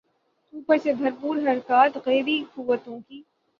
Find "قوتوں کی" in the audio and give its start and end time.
2.55-3.21